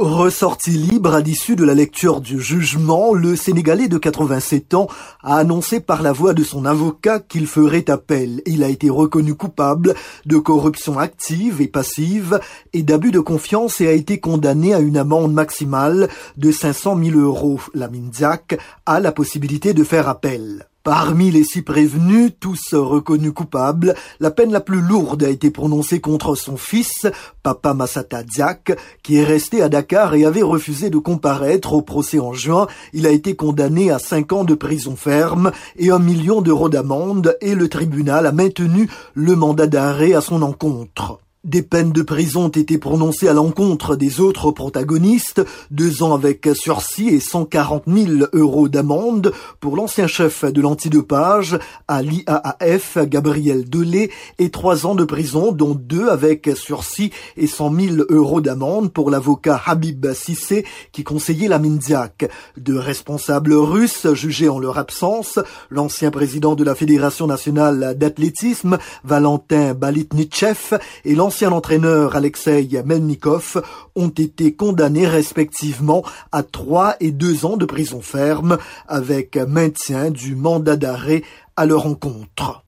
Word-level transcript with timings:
Ressorti 0.00 0.70
libre 0.70 1.12
à 1.12 1.20
l'issue 1.20 1.56
de 1.56 1.64
la 1.64 1.74
lecture 1.74 2.22
du 2.22 2.40
jugement, 2.40 3.12
le 3.12 3.36
Sénégalais 3.36 3.86
de 3.86 3.98
87 3.98 4.72
ans 4.72 4.88
a 5.22 5.36
annoncé 5.36 5.78
par 5.78 6.00
la 6.00 6.10
voix 6.10 6.32
de 6.32 6.42
son 6.42 6.64
avocat 6.64 7.20
qu'il 7.20 7.46
ferait 7.46 7.90
appel. 7.90 8.40
Il 8.46 8.64
a 8.64 8.70
été 8.70 8.88
reconnu 8.88 9.34
coupable 9.34 9.94
de 10.24 10.38
corruption 10.38 10.98
active 10.98 11.60
et 11.60 11.68
passive 11.68 12.40
et 12.72 12.82
d'abus 12.82 13.10
de 13.10 13.20
confiance 13.20 13.82
et 13.82 13.88
a 13.88 13.92
été 13.92 14.20
condamné 14.20 14.72
à 14.72 14.78
une 14.78 14.96
amende 14.96 15.34
maximale 15.34 16.08
de 16.38 16.50
500 16.50 16.98
000 17.04 17.18
euros. 17.18 17.60
La 17.74 17.90
Mindiac 17.90 18.58
a 18.86 19.00
la 19.00 19.12
possibilité 19.12 19.74
de 19.74 19.84
faire 19.84 20.08
appel. 20.08 20.69
Parmi 20.82 21.30
les 21.30 21.44
six 21.44 21.60
prévenus, 21.60 22.32
tous 22.40 22.72
reconnus 22.72 23.34
coupables, 23.34 23.94
la 24.18 24.30
peine 24.30 24.50
la 24.50 24.62
plus 24.62 24.80
lourde 24.80 25.22
a 25.22 25.28
été 25.28 25.50
prononcée 25.50 26.00
contre 26.00 26.34
son 26.34 26.56
fils, 26.56 27.06
Papa 27.42 27.74
Massata 27.74 28.22
Diak, 28.22 28.72
qui 29.02 29.16
est 29.16 29.24
resté 29.24 29.60
à 29.60 29.68
Dakar 29.68 30.14
et 30.14 30.24
avait 30.24 30.40
refusé 30.40 30.88
de 30.88 30.96
comparaître 30.96 31.74
au 31.74 31.82
procès 31.82 32.18
en 32.18 32.32
juin. 32.32 32.66
Il 32.94 33.06
a 33.06 33.10
été 33.10 33.36
condamné 33.36 33.90
à 33.90 33.98
cinq 33.98 34.32
ans 34.32 34.44
de 34.44 34.54
prison 34.54 34.96
ferme 34.96 35.52
et 35.76 35.90
un 35.90 35.98
million 35.98 36.40
d'euros 36.40 36.70
d'amende 36.70 37.36
et 37.42 37.54
le 37.54 37.68
tribunal 37.68 38.24
a 38.24 38.32
maintenu 38.32 38.88
le 39.12 39.36
mandat 39.36 39.66
d'arrêt 39.66 40.14
à 40.14 40.22
son 40.22 40.40
encontre. 40.40 41.20
Des 41.42 41.62
peines 41.62 41.92
de 41.92 42.02
prison 42.02 42.44
ont 42.44 42.48
été 42.48 42.76
prononcées 42.76 43.26
à 43.26 43.32
l'encontre 43.32 43.96
des 43.96 44.20
autres 44.20 44.50
protagonistes, 44.50 45.42
deux 45.70 46.02
ans 46.02 46.12
avec 46.12 46.46
sursis 46.52 47.08
et 47.08 47.18
140 47.18 47.84
000 47.86 48.28
euros 48.34 48.68
d'amende 48.68 49.32
pour 49.58 49.74
l'ancien 49.74 50.06
chef 50.06 50.44
de 50.44 50.60
l'antidopage 50.60 51.58
à 51.88 52.02
l'IAAF, 52.02 52.98
Gabriel 53.08 53.70
Delay, 53.70 54.10
et 54.38 54.50
trois 54.50 54.84
ans 54.84 54.94
de 54.94 55.04
prison, 55.04 55.50
dont 55.52 55.74
deux 55.74 56.10
avec 56.10 56.50
sursis 56.54 57.10
et 57.38 57.46
100 57.46 57.74
000 57.74 57.96
euros 58.10 58.42
d'amende 58.42 58.92
pour 58.92 59.10
l'avocat 59.10 59.62
Habib 59.64 60.12
Sissé 60.12 60.66
qui 60.92 61.04
conseillait 61.04 61.48
la 61.48 61.58
Mindiak. 61.58 62.30
Deux 62.58 62.78
responsables 62.78 63.54
russes 63.54 64.12
jugés 64.12 64.50
en 64.50 64.58
leur 64.58 64.76
absence, 64.76 65.38
l'ancien 65.70 66.10
président 66.10 66.54
de 66.54 66.64
la 66.64 66.74
Fédération 66.74 67.26
nationale 67.26 67.94
d'athlétisme, 67.96 68.76
Valentin 69.04 69.72
Balitnichev, 69.72 70.78
et 71.06 71.14
l'ancien 71.30 71.52
entraîneur 71.52 72.16
Alexei 72.16 72.68
Melnikov 72.84 73.62
ont 73.94 74.08
été 74.08 74.56
condamnés 74.56 75.06
respectivement 75.06 76.02
à 76.32 76.42
trois 76.42 76.96
et 76.98 77.12
deux 77.12 77.46
ans 77.46 77.56
de 77.56 77.66
prison 77.66 78.00
ferme 78.00 78.58
avec 78.88 79.36
maintien 79.36 80.10
du 80.10 80.34
mandat 80.34 80.74
d'arrêt 80.74 81.22
à 81.54 81.66
leur 81.66 81.86
encontre. 81.86 82.64